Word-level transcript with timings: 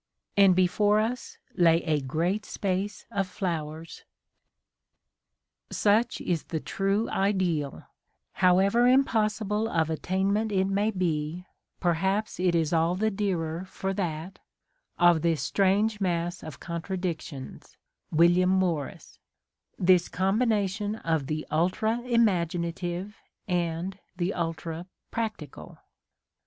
And 0.35 0.55
before 0.55 0.99
us 0.99 1.37
lay 1.53 1.83
a 1.83 2.01
great 2.01 2.43
space 2.43 3.05
of 3.11 3.27
flowers 3.27 4.03
Such 5.69 6.19
is 6.21 6.45
the 6.45 6.59
true 6.59 7.07
ideal— 7.11 7.83
however 8.47 8.87
impossible 8.87 9.67
of 9.67 9.91
attainment 9.91 10.51
it 10.51 10.65
may 10.65 10.89
be, 10.89 11.45
perhaps 11.79 12.39
it 12.39 12.55
is 12.55 12.73
all 12.73 12.95
the 12.95 13.05
A 13.05 13.09
DAY 13.11 13.25
WITH 13.25 13.33
WILLIAM 13.33 13.41
MORRIS. 13.43 13.55
dearer 13.59 13.65
for 13.67 13.93
that— 13.93 14.39
of 14.97 15.21
this 15.21 15.43
strange 15.43 16.01
mass 16.01 16.41
of 16.41 16.59
contra 16.59 16.97
dictions, 16.97 17.77
William 18.11 18.49
Morris— 18.49 19.19
this 19.77 20.09
combination 20.09 20.95
of 20.95 21.27
the 21.27 21.45
ultra 21.51 21.99
imaginative 21.99 23.17
and 23.47 23.99
the 24.17 24.33
ultra 24.33 24.87
practical. 25.11 25.77